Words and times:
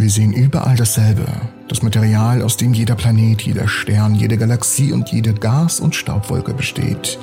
Wir 0.00 0.08
sehen 0.08 0.32
überall 0.32 0.76
dasselbe. 0.76 1.26
Das 1.68 1.82
Material, 1.82 2.40
aus 2.40 2.56
dem 2.56 2.72
jeder 2.72 2.94
Planet, 2.94 3.42
jeder 3.42 3.68
Stern, 3.68 4.14
jede 4.14 4.38
Galaxie 4.38 4.94
und 4.94 5.10
jede 5.10 5.34
Gas- 5.34 5.78
und 5.78 5.94
Staubwolke 5.94 6.54
besteht. 6.54 7.18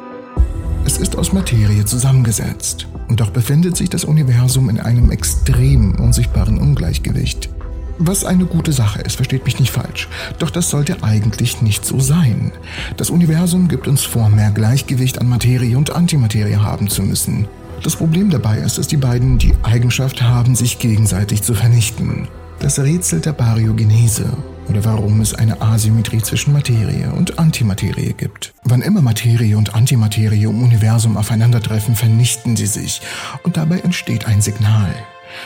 Es 0.85 0.99
ist 0.99 1.15
aus 1.15 1.33
Materie 1.33 1.85
zusammengesetzt. 1.85 2.87
Und 3.07 3.19
doch 3.19 3.31
befindet 3.31 3.75
sich 3.75 3.89
das 3.89 4.03
Universum 4.03 4.69
in 4.69 4.79
einem 4.79 5.09
extrem 5.09 5.95
unsichtbaren 5.95 6.59
Ungleichgewicht. 6.59 7.49
Was 7.97 8.23
eine 8.23 8.45
gute 8.45 8.71
Sache 8.71 9.01
ist, 9.01 9.15
versteht 9.15 9.45
mich 9.45 9.59
nicht 9.59 9.71
falsch. 9.71 10.07
Doch 10.37 10.51
das 10.51 10.69
sollte 10.69 11.01
eigentlich 11.01 11.63
nicht 11.63 11.83
so 11.83 11.99
sein. 11.99 12.51
Das 12.95 13.09
Universum 13.09 13.69
gibt 13.69 13.87
uns 13.87 14.03
vor, 14.03 14.29
mehr 14.29 14.51
Gleichgewicht 14.51 15.19
an 15.19 15.27
Materie 15.27 15.79
und 15.79 15.95
Antimaterie 15.95 16.57
haben 16.57 16.89
zu 16.89 17.01
müssen. 17.01 17.47
Das 17.81 17.95
Problem 17.95 18.29
dabei 18.29 18.59
ist, 18.59 18.77
dass 18.77 18.87
die 18.87 18.97
beiden 18.97 19.39
die 19.39 19.55
Eigenschaft 19.63 20.21
haben, 20.21 20.53
sich 20.53 20.77
gegenseitig 20.77 21.41
zu 21.41 21.55
vernichten. 21.55 22.27
Das 22.59 22.79
Rätsel 22.79 23.21
der 23.21 23.33
Baryogenese 23.33 24.25
oder 24.67 24.83
warum 24.83 25.21
es 25.21 25.33
eine 25.33 25.61
Asymmetrie 25.61 26.21
zwischen 26.21 26.53
Materie 26.53 27.11
und 27.13 27.37
Antimaterie 27.37 28.13
gibt. 28.13 28.53
Wann 28.63 28.81
immer 28.81 29.01
Materie 29.01 29.55
und 29.55 29.75
Antimaterie 29.75 30.45
im 30.45 30.63
Universum 30.63 31.17
aufeinandertreffen, 31.17 31.95
vernichten 31.95 32.55
sie 32.55 32.65
sich 32.65 33.01
und 33.43 33.57
dabei 33.57 33.79
entsteht 33.79 34.25
ein 34.25 34.41
Signal. 34.41 34.93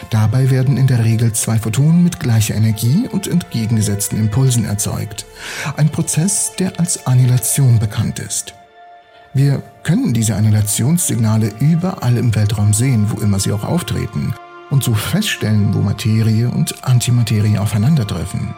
Dabei 0.09 0.50
werden 0.50 0.77
in 0.77 0.88
der 0.88 1.03
Regel 1.03 1.34
zwei 1.34 1.59
Photonen 1.59 2.02
mit 2.03 2.20
gleicher 2.20 2.55
Energie 2.55 3.08
und 3.12 3.28
entgegengesetzten 3.28 4.17
Impulsen 4.17 4.64
erzeugt. 4.64 5.25
Ein 5.75 5.89
Prozess, 5.89 6.53
der 6.58 6.80
als 6.80 7.05
Annihilation 7.08 7.78
bekannt 7.78 8.20
ist. 8.20 8.53
Wir 9.34 9.62
können 9.84 10.14
diese 10.14 10.36
Annihilationssignale 10.36 11.52
überall 11.59 12.17
im 12.17 12.34
Weltraum 12.36 12.73
sehen, 12.73 13.08
wo 13.09 13.22
immer 13.22 13.39
sie 13.39 13.52
auch 13.52 13.64
auftreten, 13.64 14.34
und 14.71 14.84
so 14.84 14.93
feststellen, 14.95 15.73
wo 15.73 15.81
Materie 15.81 16.49
und 16.49 16.84
Antimaterie 16.84 17.59
aufeinandertreffen. 17.59 18.55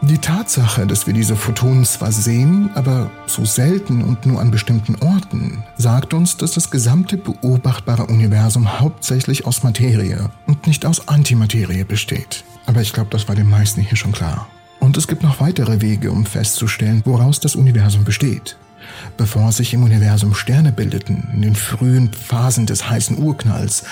Die 0.00 0.18
Tatsache, 0.18 0.86
dass 0.86 1.06
wir 1.08 1.14
diese 1.14 1.34
Photonen 1.34 1.84
zwar 1.84 2.12
sehen, 2.12 2.70
aber 2.74 3.10
so 3.26 3.44
selten 3.44 4.02
und 4.02 4.26
nur 4.26 4.40
an 4.40 4.50
bestimmten 4.50 4.94
Orten, 4.96 5.64
sagt 5.76 6.14
uns, 6.14 6.36
dass 6.36 6.52
das 6.52 6.70
gesamte 6.70 7.16
beobachtbare 7.16 8.06
Universum 8.06 8.78
hauptsächlich 8.78 9.44
aus 9.44 9.64
Materie 9.64 10.30
und 10.46 10.66
nicht 10.68 10.86
aus 10.86 11.08
Antimaterie 11.08 11.84
besteht. 11.84 12.44
Aber 12.66 12.80
ich 12.80 12.92
glaube, 12.92 13.10
das 13.10 13.26
war 13.26 13.34
den 13.34 13.50
meisten 13.50 13.80
hier 13.80 13.96
schon 13.96 14.12
klar. 14.12 14.46
Und 14.78 14.96
es 14.96 15.08
gibt 15.08 15.24
noch 15.24 15.40
weitere 15.40 15.80
Wege, 15.80 16.12
um 16.12 16.24
festzustellen, 16.24 17.02
woraus 17.04 17.40
das 17.40 17.56
Universum 17.56 18.04
besteht. 18.04 18.56
Bevor 19.16 19.52
sich 19.52 19.74
im 19.74 19.82
Universum 19.82 20.34
Sterne 20.34 20.72
bildeten, 20.72 21.28
in 21.34 21.42
den 21.42 21.54
frühen 21.54 22.12
Phasen 22.12 22.66
des 22.66 22.88
heißen 22.88 23.18
Urknalls, 23.18 23.84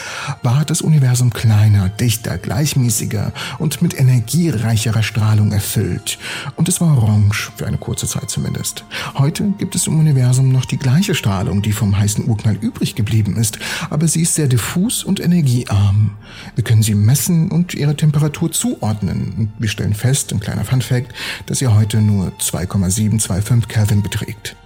war 0.43 0.65
das 0.65 0.83
Universum 0.83 1.33
kleiner, 1.33 1.89
dichter, 1.89 2.39
gleichmäßiger 2.39 3.33
und 3.59 3.83
mit 3.83 3.99
energiereicherer 3.99 5.03
Strahlung 5.03 5.53
erfüllt. 5.53 6.19
Und 6.57 6.69
es 6.69 6.81
war 6.81 6.97
orange, 6.97 7.51
für 7.57 7.67
eine 7.67 7.79
kurze 7.79 8.07
Zeit 8.07 8.31
zumindest. 8.31 8.85
Heute 9.15 9.53
gibt 9.59 9.75
es 9.75 9.87
im 9.87 9.99
Universum 9.99 10.53
noch 10.53 10.65
die 10.65 10.79
gleiche 10.79 11.15
Strahlung, 11.15 11.63
die 11.63 11.73
vom 11.73 11.99
heißen 11.99 12.29
Urknall 12.29 12.57
übrig 12.57 12.95
geblieben 12.95 13.37
ist, 13.37 13.59
aber 13.91 14.07
sie 14.09 14.23
ist 14.23 14.35
sehr 14.35 14.49
diffus 14.49 15.05
und 15.05 15.21
energiearm. 15.21 16.13
Wir 16.55 16.65
können 16.65 16.83
sie 16.83 16.95
messen 16.95 17.51
und 17.51 17.75
ihre 17.75 17.97
Temperatur 17.97 18.53
zuordnen. 18.53 19.35
Und 19.37 19.53
wir 19.59 19.69
stellen 19.69 19.95
fest, 19.95 20.33
ein 20.33 20.41
kleiner 20.41 20.65
Funfact, 20.65 21.13
dass 21.47 21.59
sie 21.59 21.67
heute 21.67 22.01
nur 22.01 22.33
2,725 22.39 23.69
Kelvin 23.69 24.03
beträgt. 24.03 24.57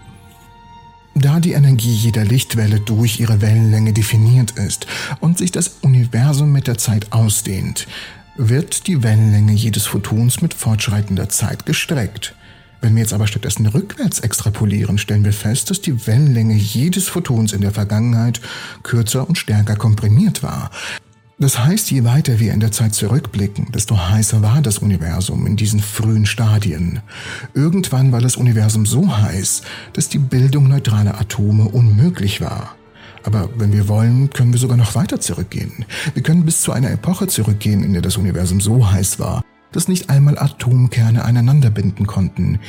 Da 1.21 1.39
die 1.39 1.53
Energie 1.53 1.93
jeder 1.93 2.25
Lichtwelle 2.25 2.81
durch 2.81 3.21
ihre 3.21 3.43
Wellenlänge 3.43 3.93
definiert 3.93 4.53
ist 4.53 4.87
und 5.21 5.37
sich 5.37 5.53
das 5.53 5.77
Universum 5.83 6.51
mit 6.51 6.67
der 6.67 6.79
Zeit 6.79 7.13
ausdehnt, 7.13 7.87
wird 8.37 8.87
die 8.87 9.03
Wellenlänge 9.03 9.53
jedes 9.53 9.85
Photons 9.85 10.41
mit 10.41 10.55
fortschreitender 10.55 11.29
Zeit 11.29 11.67
gestreckt. 11.67 12.35
Wenn 12.81 12.95
wir 12.95 13.03
jetzt 13.03 13.13
aber 13.13 13.27
stattdessen 13.27 13.67
rückwärts 13.67 14.21
extrapolieren, 14.21 14.97
stellen 14.97 15.25
wir 15.25 15.35
fest, 15.35 15.69
dass 15.69 15.83
die 15.83 16.07
Wellenlänge 16.07 16.55
jedes 16.55 17.09
Photons 17.09 17.53
in 17.53 17.61
der 17.61 17.73
Vergangenheit 17.73 18.41
kürzer 18.83 19.29
und 19.29 19.37
stärker 19.37 19.77
komprimiert 19.77 20.43
war. 20.43 20.71
Das 21.41 21.59
heißt, 21.59 21.91
je 21.91 22.05
weiter 22.05 22.39
wir 22.39 22.53
in 22.53 22.61
der 22.61 22.71
Zeit 22.71 22.95
zurückblicken, 22.95 23.73
desto 23.73 23.97
heißer 23.99 24.43
war 24.43 24.61
das 24.61 24.77
Universum 24.77 25.47
in 25.47 25.57
diesen 25.57 25.81
frühen 25.81 26.27
Stadien. 26.27 27.01
Irgendwann 27.55 28.13
war 28.13 28.21
das 28.21 28.37
Universum 28.37 28.85
so 28.85 29.17
heiß, 29.17 29.63
dass 29.95 30.11
die 30.11 30.19
Bildung 30.19 30.69
neutraler 30.69 31.19
Atome 31.19 31.65
unmöglich 31.65 32.43
war. 32.43 32.77
Aber 33.23 33.49
wenn 33.57 33.73
wir 33.73 33.89
wollen, 33.89 34.29
können 34.29 34.53
wir 34.53 34.61
sogar 34.61 34.77
noch 34.77 34.95
weiter 34.95 35.19
zurückgehen. 35.19 35.87
Wir 36.13 36.23
können 36.23 36.45
bis 36.45 36.61
zu 36.61 36.73
einer 36.73 36.91
Epoche 36.91 37.27
zurückgehen, 37.27 37.83
in 37.85 37.95
der 37.95 38.03
das 38.03 38.19
Universum 38.19 38.61
so 38.61 38.91
heiß 38.91 39.19
war, 39.19 39.43
dass 39.73 39.89
nicht 39.89 40.11
einmal 40.11 40.39
Atomkerne 40.39 41.25
aneinander 41.25 41.71
binden 41.71 42.07
konnten. 42.07 42.61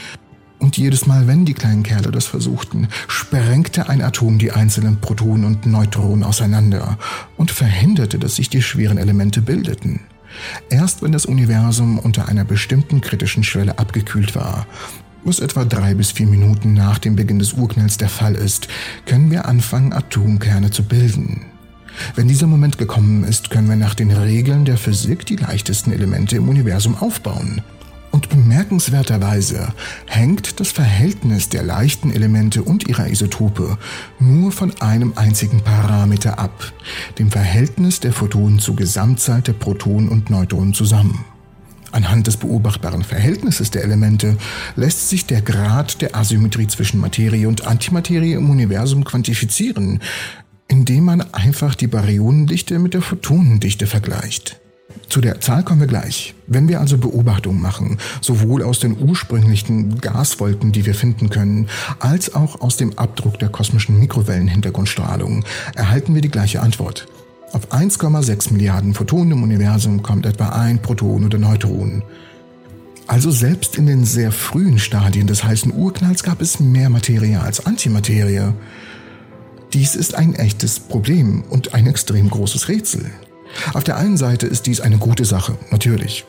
Und 0.61 0.77
jedes 0.77 1.07
Mal, 1.07 1.25
wenn 1.25 1.43
die 1.43 1.55
kleinen 1.55 1.81
Kerle 1.81 2.11
das 2.11 2.27
versuchten, 2.27 2.87
sprengte 3.07 3.89
ein 3.89 4.03
Atom 4.03 4.37
die 4.37 4.51
einzelnen 4.51 5.01
Protonen 5.01 5.43
und 5.43 5.65
Neutronen 5.65 6.23
auseinander 6.23 6.99
und 7.35 7.49
verhinderte, 7.49 8.19
dass 8.19 8.35
sich 8.35 8.47
die 8.47 8.61
schweren 8.61 8.99
Elemente 8.99 9.41
bildeten. 9.41 10.01
Erst 10.69 11.01
wenn 11.01 11.11
das 11.11 11.25
Universum 11.25 11.97
unter 11.97 12.29
einer 12.29 12.45
bestimmten 12.45 13.01
kritischen 13.01 13.43
Schwelle 13.43 13.79
abgekühlt 13.79 14.35
war, 14.35 14.67
was 15.23 15.39
etwa 15.39 15.65
drei 15.65 15.95
bis 15.95 16.11
vier 16.11 16.27
Minuten 16.27 16.75
nach 16.75 16.99
dem 16.99 17.15
Beginn 17.15 17.39
des 17.39 17.53
Urknalls 17.53 17.97
der 17.97 18.09
Fall 18.09 18.35
ist, 18.35 18.67
können 19.07 19.31
wir 19.31 19.45
anfangen, 19.45 19.93
Atomkerne 19.93 20.69
zu 20.69 20.83
bilden. 20.83 21.41
Wenn 22.13 22.27
dieser 22.27 22.47
Moment 22.47 22.77
gekommen 22.77 23.23
ist, 23.23 23.49
können 23.49 23.67
wir 23.67 23.75
nach 23.75 23.95
den 23.95 24.11
Regeln 24.11 24.65
der 24.65 24.77
Physik 24.77 25.25
die 25.25 25.37
leichtesten 25.37 25.91
Elemente 25.91 26.35
im 26.35 26.49
Universum 26.49 26.95
aufbauen. 26.95 27.63
Bemerkenswerterweise 28.31 29.73
hängt 30.07 30.61
das 30.61 30.71
Verhältnis 30.71 31.49
der 31.49 31.63
leichten 31.63 32.13
Elemente 32.13 32.63
und 32.63 32.87
ihrer 32.87 33.09
Isotope 33.09 33.77
nur 34.19 34.53
von 34.53 34.73
einem 34.79 35.11
einzigen 35.17 35.59
Parameter 35.59 36.39
ab, 36.39 36.71
dem 37.19 37.29
Verhältnis 37.29 37.99
der 37.99 38.13
Photonen 38.13 38.59
zur 38.59 38.77
Gesamtzahl 38.77 39.41
der 39.41 39.51
Protonen 39.51 40.07
und 40.07 40.29
Neutronen 40.29 40.73
zusammen. 40.73 41.25
Anhand 41.91 42.27
des 42.27 42.37
beobachtbaren 42.37 43.03
Verhältnisses 43.03 43.69
der 43.69 43.83
Elemente 43.83 44.37
lässt 44.77 45.09
sich 45.09 45.25
der 45.25 45.41
Grad 45.41 46.01
der 46.01 46.15
Asymmetrie 46.15 46.67
zwischen 46.67 47.01
Materie 47.01 47.49
und 47.49 47.67
Antimaterie 47.67 48.33
im 48.33 48.49
Universum 48.49 49.03
quantifizieren, 49.03 49.99
indem 50.69 51.03
man 51.03 51.33
einfach 51.33 51.75
die 51.75 51.87
Baryonendichte 51.87 52.79
mit 52.79 52.93
der 52.93 53.01
Photonendichte 53.01 53.87
vergleicht. 53.87 54.60
Zu 55.11 55.19
der 55.19 55.41
Zahl 55.41 55.61
kommen 55.63 55.81
wir 55.81 55.87
gleich. 55.87 56.35
Wenn 56.47 56.69
wir 56.69 56.79
also 56.79 56.97
Beobachtungen 56.97 57.61
machen, 57.61 57.97
sowohl 58.21 58.63
aus 58.63 58.79
den 58.79 58.97
ursprünglichen 58.97 59.99
Gaswolken, 59.99 60.71
die 60.71 60.85
wir 60.85 60.95
finden 60.95 61.29
können, 61.29 61.67
als 61.99 62.33
auch 62.33 62.61
aus 62.61 62.77
dem 62.77 62.97
Abdruck 62.97 63.37
der 63.37 63.49
kosmischen 63.49 63.99
Mikrowellenhintergrundstrahlung, 63.99 65.43
erhalten 65.75 66.15
wir 66.15 66.21
die 66.21 66.31
gleiche 66.31 66.61
Antwort. 66.61 67.07
Auf 67.51 67.73
1,6 67.73 68.53
Milliarden 68.53 68.93
Photonen 68.93 69.33
im 69.33 69.43
Universum 69.43 70.01
kommt 70.01 70.25
etwa 70.25 70.47
ein 70.47 70.81
Proton 70.81 71.25
oder 71.25 71.37
Neutron. 71.37 72.03
Also 73.05 73.31
selbst 73.31 73.75
in 73.75 73.87
den 73.87 74.05
sehr 74.05 74.31
frühen 74.31 74.79
Stadien 74.79 75.27
des 75.27 75.43
heißen 75.43 75.73
Urknalls 75.73 76.23
gab 76.23 76.39
es 76.39 76.61
mehr 76.61 76.89
Materie 76.89 77.41
als 77.41 77.65
Antimaterie. 77.65 78.53
Dies 79.73 79.97
ist 79.97 80.15
ein 80.15 80.35
echtes 80.35 80.79
Problem 80.79 81.43
und 81.49 81.73
ein 81.73 81.85
extrem 81.87 82.29
großes 82.29 82.69
Rätsel. 82.69 83.11
Auf 83.73 83.83
der 83.83 83.97
einen 83.97 84.17
Seite 84.17 84.47
ist 84.47 84.65
dies 84.65 84.81
eine 84.81 84.97
gute 84.97 85.25
Sache, 85.25 85.57
natürlich. 85.71 86.25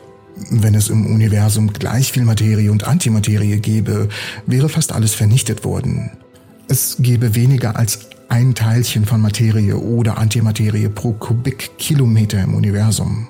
Wenn 0.49 0.75
es 0.75 0.89
im 0.89 1.05
Universum 1.05 1.71
gleich 1.73 2.11
viel 2.11 2.23
Materie 2.23 2.71
und 2.71 2.85
Antimaterie 2.85 3.59
gäbe, 3.59 4.09
wäre 4.47 4.69
fast 4.69 4.91
alles 4.91 5.13
vernichtet 5.13 5.63
worden. 5.63 6.11
Es 6.67 6.97
gäbe 6.99 7.35
weniger 7.35 7.75
als 7.75 7.99
ein 8.29 8.55
Teilchen 8.55 9.05
von 9.05 9.21
Materie 9.21 9.77
oder 9.77 10.17
Antimaterie 10.17 10.89
pro 10.89 11.11
Kubikkilometer 11.13 12.41
im 12.41 12.55
Universum. 12.55 13.27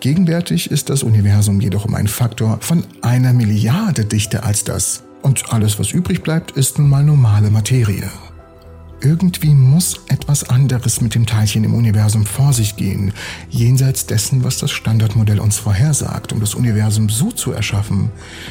Gegenwärtig 0.00 0.70
ist 0.70 0.90
das 0.90 1.02
Universum 1.02 1.60
jedoch 1.60 1.84
um 1.84 1.94
einen 1.94 2.08
Faktor 2.08 2.58
von 2.60 2.84
einer 3.02 3.32
Milliarde 3.32 4.04
dichter 4.04 4.44
als 4.44 4.64
das. 4.64 5.02
Und 5.22 5.52
alles, 5.52 5.78
was 5.78 5.92
übrig 5.92 6.22
bleibt, 6.22 6.52
ist 6.52 6.78
nun 6.78 6.88
mal 6.88 7.04
normale 7.04 7.50
Materie. 7.50 8.10
Irgendwie 9.02 9.54
muss 9.54 10.00
etwas 10.08 10.50
anderes 10.50 11.00
mit 11.00 11.14
dem 11.14 11.24
Teilchen 11.24 11.64
im 11.64 11.72
Universum 11.72 12.26
vor 12.26 12.52
sich 12.52 12.76
gehen, 12.76 13.14
jenseits 13.48 14.04
dessen, 14.04 14.44
was 14.44 14.58
das 14.58 14.70
Standardmodell 14.70 15.40
uns 15.40 15.58
vorhersagt, 15.58 16.32
um 16.32 16.40
das 16.40 16.54
Universum 16.54 17.08
so 17.08 17.30
zu 17.30 17.52
erschaffen, 17.52 18.10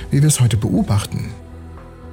wie 0.10 0.22
wir 0.22 0.28
es 0.28 0.40
heute 0.40 0.58
beobachten. 0.58 1.30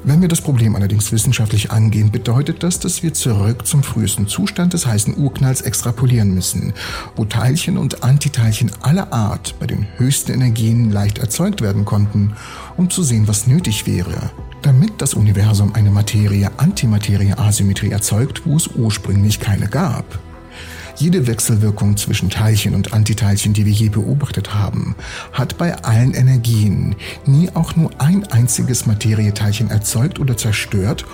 Wenn 0.05 0.21
wir 0.21 0.29
das 0.29 0.43
Problem 0.43 0.77
allerdings 0.77 1.11
wissenschaftlich 1.11 1.71
angehen, 1.73 2.13
bedeutet 2.13 2.63
das, 2.63 2.79
dass 2.79 3.03
wir 3.03 3.15
zurück 3.15 3.67
zum 3.67 3.83
frühesten 3.83 4.29
Zustand 4.29 4.75
des 4.75 4.87
heißen 4.87 5.17
Urknalls 5.17 5.63
extrapolieren 5.63 6.33
müssen, 6.33 6.75
wo 7.17 7.25
Teilchen 7.25 7.79
und 7.79 8.05
Antiteilchen 8.05 8.71
aller 8.83 9.13
Art 9.13 9.59
bei 9.59 9.67
den 9.67 9.87
höchsten 9.97 10.33
Energien 10.33 10.93
leicht 10.93 11.19
erzeugt 11.19 11.63
werden 11.63 11.85
konnten, 11.87 12.35
um 12.77 12.91
zu 12.91 13.03
sehen, 13.03 13.27
was 13.27 13.47
nötig 13.47 13.87
wäre, 13.87 14.31
damit 14.63 14.93
das 14.99 15.15
Universum 15.15 15.75
eine 15.75 15.91
Materie-Antimaterie-Asymmetrie 15.91 17.91
erzeugt, 17.91 18.43
wo 18.45 18.57
es 18.57 18.69
ursprünglich 18.69 19.41
keine 19.41 19.69
gab. 19.69 20.19
Jede 20.97 21.27
Wechselwirkung 21.27 21.99
zwischen 21.99 22.31
Teilchen 22.31 22.75
und 22.75 22.95
Antiteilchen, 22.95 23.53
die 23.53 23.67
wir 23.67 23.73
je 23.73 23.91
beobachtet 23.91 24.55
haben, 24.55 24.97
hat 25.33 25.59
bei 25.59 25.77
allen 25.85 26.15
Energien 26.15 26.97
nie 27.27 27.51
auch 27.55 27.77
nur 27.77 27.91
ein 28.01 28.25
einziges 28.25 28.87
Materieteilchen 28.87 29.71
erzeugt 29.71 30.19
oder 30.19 30.39
zerstört, 30.39 31.05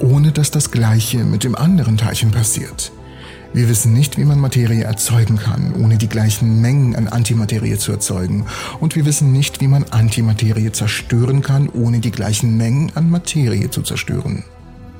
ohne 0.00 0.32
dass 0.32 0.50
das 0.50 0.72
gleiche 0.72 1.18
mit 1.18 1.44
dem 1.44 1.54
anderen 1.54 1.96
Teilchen 1.96 2.32
passiert. 2.32 2.90
Wir 3.54 3.68
wissen 3.68 3.94
nicht, 3.94 4.18
wie 4.18 4.24
man 4.24 4.38
Materie 4.38 4.84
erzeugen 4.84 5.36
kann, 5.36 5.72
ohne 5.74 5.96
die 5.96 6.08
gleichen 6.08 6.60
Mengen 6.60 6.94
an 6.94 7.08
Antimaterie 7.08 7.78
zu 7.78 7.92
erzeugen. 7.92 8.44
Und 8.78 8.94
wir 8.94 9.06
wissen 9.06 9.32
nicht, 9.32 9.60
wie 9.62 9.68
man 9.68 9.84
Antimaterie 9.84 10.70
zerstören 10.70 11.40
kann, 11.40 11.70
ohne 11.70 12.00
die 12.00 12.10
gleichen 12.10 12.58
Mengen 12.58 12.92
an 12.94 13.08
Materie 13.08 13.70
zu 13.70 13.82
zerstören. 13.82 14.44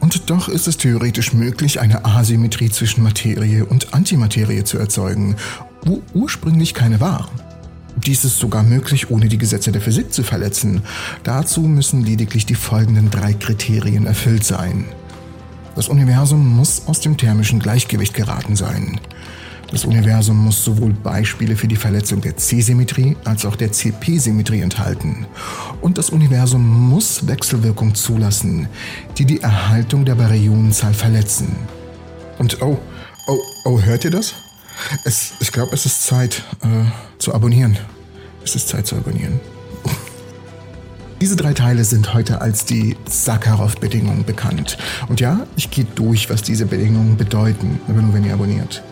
Und 0.00 0.30
doch 0.30 0.48
ist 0.48 0.66
es 0.66 0.78
theoretisch 0.78 1.34
möglich, 1.34 1.80
eine 1.80 2.04
Asymmetrie 2.04 2.70
zwischen 2.70 3.02
Materie 3.02 3.66
und 3.66 3.92
Antimaterie 3.92 4.64
zu 4.64 4.78
erzeugen, 4.78 5.36
wo 5.84 6.02
ursprünglich 6.14 6.72
keine 6.72 7.00
war. 7.00 7.28
Dies 7.96 8.24
ist 8.24 8.38
sogar 8.38 8.62
möglich, 8.62 9.10
ohne 9.10 9.28
die 9.28 9.38
Gesetze 9.38 9.72
der 9.72 9.82
Physik 9.82 10.12
zu 10.12 10.22
verletzen. 10.22 10.82
Dazu 11.24 11.62
müssen 11.62 12.04
lediglich 12.04 12.46
die 12.46 12.54
folgenden 12.54 13.10
drei 13.10 13.34
Kriterien 13.34 14.06
erfüllt 14.06 14.44
sein. 14.44 14.86
Das 15.78 15.88
Universum 15.88 16.44
muss 16.56 16.88
aus 16.88 16.98
dem 16.98 17.16
thermischen 17.16 17.60
Gleichgewicht 17.60 18.12
geraten 18.12 18.56
sein. 18.56 18.98
Das 19.70 19.84
Universum 19.84 20.36
muss 20.36 20.64
sowohl 20.64 20.92
Beispiele 20.92 21.54
für 21.54 21.68
die 21.68 21.76
Verletzung 21.76 22.20
der 22.20 22.36
C-Symmetrie 22.36 23.16
als 23.24 23.46
auch 23.46 23.54
der 23.54 23.70
CP-Symmetrie 23.70 24.60
enthalten. 24.60 25.24
Und 25.80 25.96
das 25.96 26.10
Universum 26.10 26.66
muss 26.66 27.28
Wechselwirkung 27.28 27.94
zulassen, 27.94 28.66
die 29.18 29.24
die 29.24 29.40
Erhaltung 29.40 30.04
der 30.04 30.16
Baryonenzahl 30.16 30.94
verletzen. 30.94 31.54
Und 32.38 32.60
oh, 32.60 32.76
oh, 33.28 33.38
oh, 33.64 33.80
hört 33.80 34.04
ihr 34.04 34.10
das? 34.10 34.34
Es, 35.04 35.34
ich 35.38 35.52
glaube, 35.52 35.72
es 35.74 35.86
ist 35.86 36.02
Zeit 36.02 36.42
äh, 36.64 37.20
zu 37.20 37.32
abonnieren. 37.32 37.78
Es 38.42 38.56
ist 38.56 38.66
Zeit 38.66 38.88
zu 38.88 38.96
abonnieren. 38.96 39.38
Diese 41.20 41.34
drei 41.34 41.52
Teile 41.52 41.82
sind 41.82 42.14
heute 42.14 42.40
als 42.40 42.64
die 42.64 42.96
Sakharov-Bedingungen 43.08 44.24
bekannt. 44.24 44.78
Und 45.08 45.18
ja, 45.18 45.46
ich 45.56 45.68
gehe 45.68 45.84
durch, 45.96 46.30
was 46.30 46.42
diese 46.42 46.64
Bedingungen 46.64 47.16
bedeuten, 47.16 47.80
aber 47.88 48.00
nur 48.00 48.14
wenn 48.14 48.24
ihr 48.24 48.34
abonniert. 48.34 48.84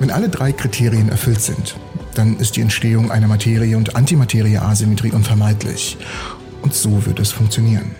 Wenn 0.00 0.10
alle 0.10 0.30
drei 0.30 0.52
Kriterien 0.52 1.10
erfüllt 1.10 1.42
sind, 1.42 1.76
dann 2.14 2.38
ist 2.38 2.56
die 2.56 2.62
Entstehung 2.62 3.10
einer 3.10 3.28
Materie- 3.28 3.76
und 3.76 3.96
Antimaterie-Asymmetrie 3.96 5.10
unvermeidlich. 5.10 5.98
Und 6.62 6.74
so 6.74 7.04
wird 7.04 7.20
es 7.20 7.32
funktionieren. 7.32 7.90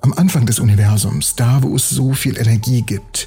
Am 0.00 0.12
Anfang 0.12 0.46
des 0.46 0.60
Universums, 0.60 1.34
da 1.34 1.64
wo 1.64 1.74
es 1.74 1.90
so 1.90 2.12
viel 2.12 2.38
Energie 2.38 2.82
gibt, 2.82 3.26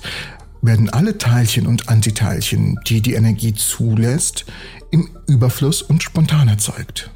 werden 0.62 0.90
alle 0.90 1.18
Teilchen 1.18 1.68
und 1.68 1.90
Antiteilchen, 1.90 2.80
die 2.88 3.02
die 3.02 3.14
Energie 3.16 3.54
zulässt, 3.54 4.46
im 4.92 5.10
Überfluss 5.28 5.82
und 5.82 6.04
spontan 6.04 6.48
erzeugt. 6.48 7.12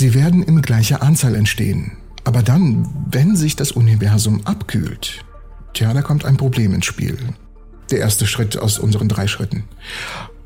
Sie 0.00 0.14
werden 0.14 0.42
in 0.42 0.62
gleicher 0.62 1.02
Anzahl 1.02 1.34
entstehen. 1.34 1.92
Aber 2.24 2.42
dann, 2.42 2.88
wenn 3.10 3.36
sich 3.36 3.54
das 3.54 3.70
Universum 3.70 4.46
abkühlt, 4.46 5.22
tja, 5.74 5.92
da 5.92 6.00
kommt 6.00 6.24
ein 6.24 6.38
Problem 6.38 6.72
ins 6.72 6.86
Spiel. 6.86 7.18
Der 7.90 7.98
erste 7.98 8.26
Schritt 8.26 8.56
aus 8.56 8.78
unseren 8.78 9.10
drei 9.10 9.26
Schritten. 9.26 9.64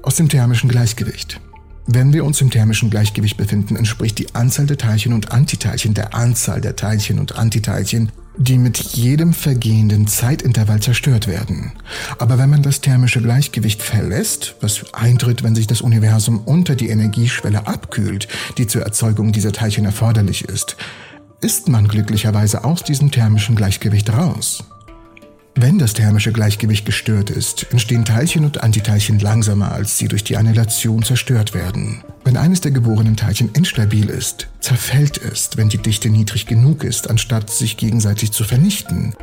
Aus 0.03 0.17
dem 0.17 0.29
thermischen 0.29 0.69
Gleichgewicht. 0.69 1.41
Wenn 1.87 2.13
wir 2.13 2.25
uns 2.25 2.41
im 2.41 2.51
thermischen 2.51 2.91
Gleichgewicht 2.91 3.37
befinden, 3.37 3.77
entspricht 3.77 4.19
die 4.19 4.35
Anzahl 4.35 4.67
der 4.67 4.79
Teilchen 4.79 5.13
und 5.13 5.33
Antiteilchen 5.33 5.95
der 5.95 6.15
Anzahl 6.15 6.61
der 6.61 6.77
Teilchen 6.77 7.19
und 7.19 7.37
Antiteilchen 7.37 8.11
die 8.37 8.59
mit 8.59 8.79
jedem 8.79 9.33
vergehenden 9.33 10.07
Zeitintervall 10.07 10.81
zerstört 10.81 11.29
werden. 11.29 11.73
Aber 12.19 12.39
wenn 12.39 12.51
man 12.51 12.63
das 12.63 12.81
thermische 12.81 13.23
Gleichgewicht 13.23 13.83
verlässt, 13.83 14.57
was 14.61 14.93
eintritt, 14.93 15.43
wenn 15.43 15.55
sich 15.55 15.67
das 15.67 15.81
Universum 15.81 16.39
unter 16.39 16.75
die 16.75 16.89
Energieschwelle 16.89 17.67
abkühlt, 17.67 18.29
die 18.59 18.67
zur 18.67 18.83
Erzeugung 18.83 19.33
dieser 19.33 19.53
Teilchen 19.53 19.85
erforderlich 19.85 20.45
ist, 20.45 20.77
ist 21.41 21.69
man 21.69 21.87
glücklicherweise 21.87 22.65
aus 22.65 22.83
diesem 22.83 23.11
thermischen 23.11 23.55
Gleichgewicht 23.55 24.13
raus. 24.13 24.65
Wenn 25.57 25.79
das 25.79 25.93
thermische 25.93 26.33
Gleichgewicht 26.33 26.85
gestört 26.85 27.31
ist, 27.31 27.71
entstehen 27.71 28.05
Teilchen 28.05 28.45
und 28.45 28.65
Antiteilchen 28.65 29.21
langsamer, 29.21 29.71
als 29.71 29.97
sie 29.97 30.09
durch 30.09 30.25
die 30.25 30.37
Annihilation 30.37 31.05
zerstört 31.05 31.55
werden. 31.55 32.03
Wenn 32.25 32.37
eines 32.37 32.61
der 32.61 32.73
geborenen 32.73 33.17
Teilchen 33.17 33.53
instabil 33.53 34.11
ist, 34.11 34.49
zerfällt 34.59 35.17
es, 35.17 35.51
wenn 35.57 35.69
die 35.69 35.79
Dichte 35.79 36.11
niedrig 36.11 36.47
genug 36.47 36.83
ist, 36.83 37.09
anstatt 37.09 37.51
sich 37.51 37.77
gegenseitig 37.77 38.33
zu 38.33 38.43
vernichten. 38.43 39.15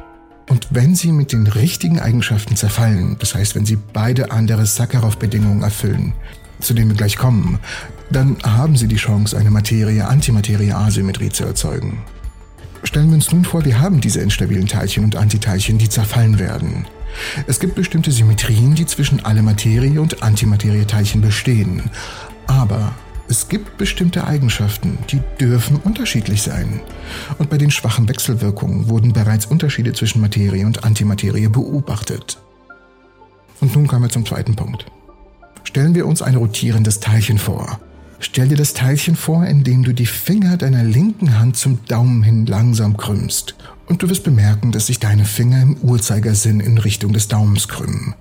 Und 0.47 0.67
wenn 0.69 0.95
sie 0.95 1.11
mit 1.11 1.33
den 1.33 1.47
richtigen 1.47 1.99
Eigenschaften 1.99 2.55
zerfallen, 2.55 3.17
das 3.19 3.35
heißt, 3.35 3.55
wenn 3.55 3.65
sie 3.65 3.77
beide 3.91 4.31
andere 4.31 4.65
Sakharov-Bedingungen 4.65 5.63
erfüllen, 5.63 6.13
zu 6.61 6.73
denen 6.73 6.91
wir 6.91 6.97
gleich 6.97 7.17
kommen, 7.17 7.59
dann 8.09 8.37
haben 8.43 8.77
sie 8.77 8.87
die 8.87 8.95
Chance, 8.95 9.37
eine 9.37 9.51
Materie-Antimaterie-Asymmetrie 9.51 11.29
zu 11.29 11.43
erzeugen. 11.43 12.03
Stellen 12.91 13.07
wir 13.07 13.15
uns 13.15 13.31
nun 13.31 13.45
vor, 13.45 13.63
wir 13.63 13.79
haben 13.79 14.01
diese 14.01 14.19
instabilen 14.19 14.67
Teilchen 14.67 15.05
und 15.05 15.15
Antiteilchen, 15.15 15.77
die 15.77 15.87
zerfallen 15.87 16.39
werden. 16.39 16.85
Es 17.47 17.61
gibt 17.61 17.75
bestimmte 17.75 18.11
Symmetrien, 18.11 18.75
die 18.75 18.85
zwischen 18.85 19.23
alle 19.23 19.41
Materie- 19.41 20.01
und 20.01 20.21
Antimaterie-Teilchen 20.21 21.21
bestehen. 21.21 21.89
Aber 22.47 22.93
es 23.29 23.47
gibt 23.47 23.77
bestimmte 23.77 24.27
Eigenschaften, 24.27 24.97
die 25.09 25.21
dürfen 25.39 25.77
unterschiedlich 25.77 26.41
sein. 26.41 26.81
Und 27.37 27.49
bei 27.49 27.57
den 27.57 27.71
schwachen 27.71 28.09
Wechselwirkungen 28.09 28.89
wurden 28.89 29.13
bereits 29.13 29.45
Unterschiede 29.45 29.93
zwischen 29.93 30.19
Materie 30.19 30.65
und 30.65 30.83
Antimaterie 30.83 31.47
beobachtet. 31.47 32.39
Und 33.61 33.73
nun 33.73 33.87
kommen 33.87 34.03
wir 34.03 34.09
zum 34.09 34.25
zweiten 34.25 34.57
Punkt. 34.57 34.85
Stellen 35.63 35.95
wir 35.95 36.07
uns 36.07 36.21
ein 36.21 36.35
rotierendes 36.35 36.99
Teilchen 36.99 37.37
vor. 37.37 37.79
Stell 38.23 38.49
dir 38.49 38.55
das 38.55 38.73
Teilchen 38.73 39.15
vor, 39.15 39.45
indem 39.45 39.83
du 39.83 39.93
die 39.93 40.05
Finger 40.05 40.55
deiner 40.55 40.83
linken 40.83 41.39
Hand 41.39 41.57
zum 41.57 41.83
Daumen 41.87 42.21
hin 42.21 42.45
langsam 42.45 42.95
krümmst. 42.95 43.55
Und 43.87 44.03
du 44.03 44.09
wirst 44.09 44.23
bemerken, 44.23 44.71
dass 44.71 44.87
sich 44.87 44.99
deine 44.99 45.25
Finger 45.25 45.61
im 45.63 45.75
Uhrzeigersinn 45.77 46.59
in 46.59 46.77
Richtung 46.77 47.13
des 47.13 47.27
Daumens 47.27 47.67
krümmen. 47.67 48.13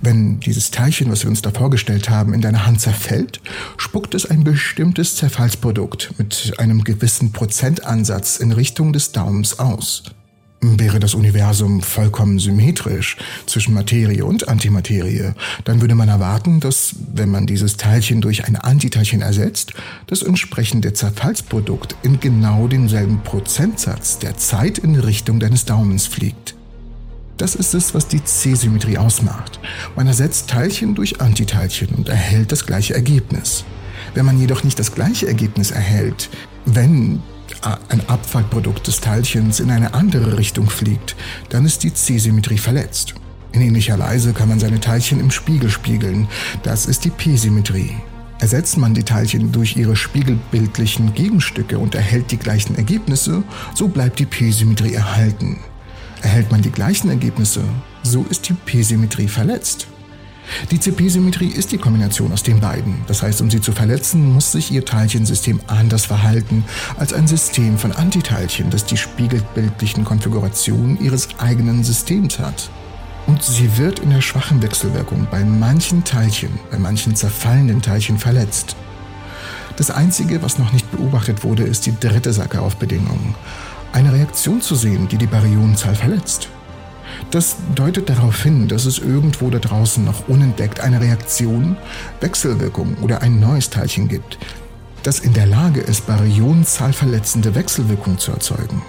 Wenn 0.00 0.38
dieses 0.38 0.70
Teilchen, 0.70 1.10
was 1.10 1.24
wir 1.24 1.30
uns 1.30 1.42
da 1.42 1.50
vorgestellt 1.50 2.08
haben, 2.08 2.32
in 2.32 2.40
deiner 2.40 2.64
Hand 2.64 2.80
zerfällt, 2.80 3.40
spuckt 3.76 4.14
es 4.14 4.24
ein 4.24 4.44
bestimmtes 4.44 5.16
Zerfallsprodukt 5.16 6.14
mit 6.16 6.54
einem 6.58 6.84
gewissen 6.84 7.32
Prozentansatz 7.32 8.38
in 8.38 8.52
Richtung 8.52 8.92
des 8.92 9.10
Daumens 9.10 9.58
aus. 9.58 10.04
Wäre 10.62 11.00
das 11.00 11.14
Universum 11.14 11.80
vollkommen 11.80 12.38
symmetrisch 12.38 13.16
zwischen 13.46 13.72
Materie 13.72 14.26
und 14.26 14.48
Antimaterie, 14.48 15.32
dann 15.64 15.80
würde 15.80 15.94
man 15.94 16.10
erwarten, 16.10 16.60
dass, 16.60 16.94
wenn 17.14 17.30
man 17.30 17.46
dieses 17.46 17.78
Teilchen 17.78 18.20
durch 18.20 18.46
ein 18.46 18.56
Antiteilchen 18.56 19.22
ersetzt, 19.22 19.72
das 20.06 20.20
entsprechende 20.20 20.92
Zerfallsprodukt 20.92 21.96
in 22.02 22.20
genau 22.20 22.68
denselben 22.68 23.22
Prozentsatz 23.22 24.18
der 24.18 24.36
Zeit 24.36 24.76
in 24.76 24.96
Richtung 24.96 25.40
deines 25.40 25.64
Daumens 25.64 26.06
fliegt. 26.06 26.54
Das 27.38 27.54
ist 27.54 27.72
es, 27.72 27.94
was 27.94 28.06
die 28.06 28.22
C-Symmetrie 28.22 28.98
ausmacht. 28.98 29.60
Man 29.96 30.06
ersetzt 30.06 30.50
Teilchen 30.50 30.94
durch 30.94 31.22
Antiteilchen 31.22 31.88
und 31.94 32.10
erhält 32.10 32.52
das 32.52 32.66
gleiche 32.66 32.92
Ergebnis. 32.92 33.64
Wenn 34.12 34.26
man 34.26 34.38
jedoch 34.38 34.62
nicht 34.62 34.78
das 34.78 34.92
gleiche 34.92 35.26
Ergebnis 35.26 35.70
erhält, 35.70 36.28
wenn 36.66 37.22
ein 37.62 38.08
Abfallprodukt 38.08 38.86
des 38.86 39.00
Teilchens 39.00 39.60
in 39.60 39.70
eine 39.70 39.94
andere 39.94 40.38
Richtung 40.38 40.68
fliegt, 40.68 41.16
dann 41.48 41.64
ist 41.64 41.82
die 41.82 41.92
C-Symmetrie 41.92 42.58
verletzt. 42.58 43.14
In 43.52 43.62
ähnlicher 43.62 43.98
Weise 43.98 44.32
kann 44.32 44.48
man 44.48 44.60
seine 44.60 44.80
Teilchen 44.80 45.20
im 45.20 45.30
Spiegel 45.30 45.70
spiegeln. 45.70 46.28
Das 46.62 46.86
ist 46.86 47.04
die 47.04 47.10
P-Symmetrie. 47.10 47.96
Ersetzt 48.38 48.78
man 48.78 48.94
die 48.94 49.02
Teilchen 49.02 49.52
durch 49.52 49.76
ihre 49.76 49.96
spiegelbildlichen 49.96 51.12
Gegenstücke 51.14 51.78
und 51.78 51.94
erhält 51.94 52.30
die 52.30 52.38
gleichen 52.38 52.76
Ergebnisse, 52.76 53.42
so 53.74 53.88
bleibt 53.88 54.18
die 54.18 54.26
P-Symmetrie 54.26 54.94
erhalten. 54.94 55.58
Erhält 56.22 56.50
man 56.50 56.62
die 56.62 56.70
gleichen 56.70 57.10
Ergebnisse, 57.10 57.62
so 58.02 58.24
ist 58.30 58.48
die 58.48 58.54
P-Symmetrie 58.54 59.28
verletzt. 59.28 59.88
Die 60.70 60.78
CP-Symmetrie 60.78 61.48
ist 61.48 61.72
die 61.72 61.78
Kombination 61.78 62.32
aus 62.32 62.42
den 62.42 62.60
beiden. 62.60 63.02
Das 63.06 63.22
heißt, 63.22 63.40
um 63.40 63.50
sie 63.50 63.60
zu 63.60 63.72
verletzen, 63.72 64.32
muss 64.32 64.52
sich 64.52 64.70
ihr 64.70 64.84
Teilchensystem 64.84 65.60
anders 65.66 66.06
verhalten 66.06 66.64
als 66.96 67.12
ein 67.12 67.26
System 67.26 67.78
von 67.78 67.92
Antiteilchen, 67.92 68.70
das 68.70 68.84
die 68.84 68.96
spiegelbildlichen 68.96 70.04
Konfigurationen 70.04 71.00
ihres 71.00 71.28
eigenen 71.38 71.84
Systems 71.84 72.38
hat. 72.38 72.70
Und 73.26 73.42
sie 73.42 73.76
wird 73.76 74.00
in 74.00 74.10
der 74.10 74.22
schwachen 74.22 74.62
Wechselwirkung 74.62 75.28
bei 75.30 75.44
manchen 75.44 76.04
Teilchen, 76.04 76.58
bei 76.70 76.78
manchen 76.78 77.14
zerfallenden 77.14 77.82
Teilchen 77.82 78.18
verletzt. 78.18 78.76
Das 79.76 79.90
Einzige, 79.90 80.42
was 80.42 80.58
noch 80.58 80.72
nicht 80.72 80.90
beobachtet 80.90 81.44
wurde, 81.44 81.62
ist 81.62 81.86
die 81.86 81.98
dritte 81.98 82.32
Sakharov-Bedingung. 82.32 83.34
Eine 83.92 84.12
Reaktion 84.12 84.60
zu 84.60 84.74
sehen, 84.74 85.08
die 85.08 85.16
die 85.16 85.26
Baryonenzahl 85.26 85.94
verletzt. 85.94 86.48
Das 87.30 87.56
deutet 87.74 88.08
darauf 88.08 88.42
hin, 88.42 88.68
dass 88.68 88.86
es 88.86 88.98
irgendwo 88.98 89.50
da 89.50 89.58
draußen 89.58 90.04
noch 90.04 90.28
unentdeckt 90.28 90.80
eine 90.80 91.00
Reaktion, 91.00 91.76
Wechselwirkung 92.20 92.96
oder 93.00 93.22
ein 93.22 93.38
neues 93.40 93.70
Teilchen 93.70 94.08
gibt, 94.08 94.38
das 95.02 95.20
in 95.20 95.32
der 95.32 95.46
Lage 95.46 95.80
ist, 95.80 96.06
Baryonenzahl 96.06 96.92
verletzende 96.92 97.54
Wechselwirkung 97.54 98.18
zu 98.18 98.32
erzeugen. 98.32 98.82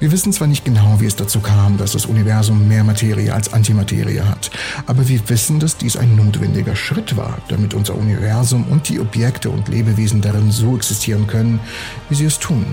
Wir 0.00 0.12
wissen 0.12 0.32
zwar 0.32 0.46
nicht 0.46 0.64
genau, 0.64 1.00
wie 1.00 1.06
es 1.06 1.16
dazu 1.16 1.40
kam, 1.40 1.76
dass 1.76 1.92
das 1.92 2.06
Universum 2.06 2.68
mehr 2.68 2.84
Materie 2.84 3.34
als 3.34 3.52
Antimaterie 3.52 4.20
hat, 4.20 4.52
aber 4.86 5.08
wir 5.08 5.28
wissen, 5.28 5.58
dass 5.58 5.76
dies 5.76 5.96
ein 5.96 6.14
notwendiger 6.14 6.76
Schritt 6.76 7.16
war, 7.16 7.38
damit 7.48 7.74
unser 7.74 7.96
Universum 7.96 8.64
und 8.70 8.88
die 8.88 9.00
Objekte 9.00 9.50
und 9.50 9.66
Lebewesen 9.66 10.20
darin 10.20 10.52
so 10.52 10.76
existieren 10.76 11.26
können, 11.26 11.58
wie 12.08 12.14
sie 12.14 12.26
es 12.26 12.38
tun. 12.38 12.64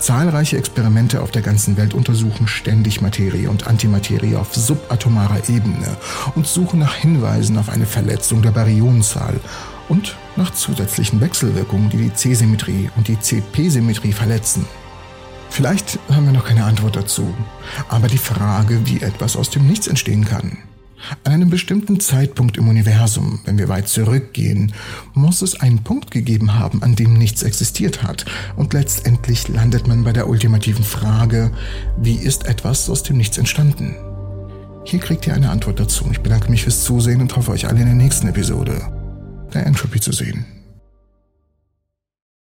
Zahlreiche 0.00 0.56
Experimente 0.56 1.22
auf 1.22 1.30
der 1.30 1.42
ganzen 1.42 1.76
Welt 1.76 1.94
untersuchen 1.94 2.48
ständig 2.48 3.00
Materie 3.00 3.48
und 3.50 3.66
Antimaterie 3.66 4.36
auf 4.36 4.54
subatomarer 4.54 5.48
Ebene 5.48 5.96
und 6.34 6.46
suchen 6.46 6.80
nach 6.80 6.94
Hinweisen 6.94 7.58
auf 7.58 7.68
eine 7.68 7.86
Verletzung 7.86 8.42
der 8.42 8.50
Baryonzahl 8.50 9.40
und 9.88 10.16
nach 10.36 10.52
zusätzlichen 10.52 11.20
Wechselwirkungen, 11.20 11.90
die 11.90 11.98
die 11.98 12.14
C-Symmetrie 12.14 12.90
und 12.96 13.08
die 13.08 13.18
CP-Symmetrie 13.18 14.12
verletzen. 14.12 14.66
Vielleicht 15.50 15.98
haben 16.10 16.26
wir 16.26 16.32
noch 16.32 16.44
keine 16.44 16.64
Antwort 16.64 16.96
dazu, 16.96 17.34
aber 17.88 18.08
die 18.08 18.18
Frage, 18.18 18.80
wie 18.84 19.00
etwas 19.00 19.36
aus 19.36 19.50
dem 19.50 19.66
Nichts 19.66 19.86
entstehen 19.86 20.24
kann. 20.24 20.58
An 21.24 21.32
einem 21.32 21.50
bestimmten 21.50 22.00
Zeitpunkt 22.00 22.56
im 22.56 22.68
Universum, 22.68 23.40
wenn 23.44 23.58
wir 23.58 23.68
weit 23.68 23.88
zurückgehen, 23.88 24.72
muss 25.14 25.42
es 25.42 25.60
einen 25.60 25.84
Punkt 25.84 26.10
gegeben 26.10 26.54
haben, 26.54 26.82
an 26.82 26.96
dem 26.96 27.14
nichts 27.14 27.42
existiert 27.42 28.02
hat. 28.02 28.24
Und 28.56 28.72
letztendlich 28.72 29.48
landet 29.48 29.86
man 29.86 30.04
bei 30.04 30.12
der 30.12 30.28
ultimativen 30.28 30.84
Frage, 30.84 31.52
wie 31.96 32.16
ist 32.16 32.46
etwas 32.46 32.90
aus 32.90 33.02
dem 33.02 33.16
Nichts 33.16 33.38
entstanden? 33.38 33.94
Hier 34.84 35.00
kriegt 35.00 35.26
ihr 35.26 35.34
eine 35.34 35.50
Antwort 35.50 35.80
dazu. 35.80 36.06
Ich 36.10 36.20
bedanke 36.20 36.50
mich 36.50 36.62
fürs 36.62 36.84
Zusehen 36.84 37.20
und 37.20 37.36
hoffe 37.36 37.52
euch 37.52 37.68
alle 37.68 37.80
in 37.80 37.86
der 37.86 37.94
nächsten 37.94 38.28
Episode 38.28 38.80
der 39.52 39.66
Entropy 39.66 40.00
zu 40.00 40.12
sehen. 40.12 40.57